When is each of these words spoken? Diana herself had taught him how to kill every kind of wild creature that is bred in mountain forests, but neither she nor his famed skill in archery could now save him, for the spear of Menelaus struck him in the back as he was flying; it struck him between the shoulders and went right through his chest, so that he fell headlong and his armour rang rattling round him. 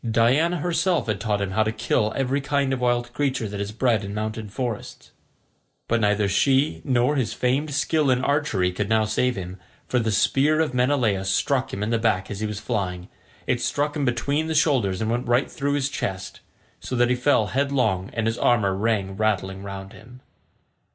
Diana 0.09 0.57
herself 0.61 1.05
had 1.05 1.21
taught 1.21 1.41
him 1.41 1.51
how 1.51 1.61
to 1.61 1.71
kill 1.71 2.11
every 2.15 2.41
kind 2.41 2.73
of 2.73 2.81
wild 2.81 3.13
creature 3.13 3.47
that 3.47 3.59
is 3.61 3.71
bred 3.71 4.03
in 4.03 4.15
mountain 4.15 4.49
forests, 4.49 5.11
but 5.87 6.01
neither 6.01 6.27
she 6.27 6.81
nor 6.83 7.15
his 7.17 7.35
famed 7.35 7.71
skill 7.75 8.09
in 8.09 8.23
archery 8.23 8.71
could 8.71 8.89
now 8.89 9.05
save 9.05 9.35
him, 9.35 9.59
for 9.87 9.99
the 9.99 10.11
spear 10.11 10.59
of 10.59 10.73
Menelaus 10.73 11.29
struck 11.29 11.71
him 11.71 11.83
in 11.83 11.91
the 11.91 11.99
back 11.99 12.31
as 12.31 12.39
he 12.39 12.47
was 12.47 12.59
flying; 12.59 13.09
it 13.45 13.61
struck 13.61 13.95
him 13.95 14.03
between 14.03 14.47
the 14.47 14.55
shoulders 14.55 15.01
and 15.01 15.11
went 15.11 15.27
right 15.27 15.51
through 15.51 15.73
his 15.73 15.87
chest, 15.87 16.39
so 16.79 16.95
that 16.95 17.11
he 17.11 17.15
fell 17.15 17.45
headlong 17.53 18.09
and 18.13 18.25
his 18.25 18.39
armour 18.39 18.73
rang 18.73 19.15
rattling 19.15 19.61
round 19.61 19.93
him. 19.93 20.21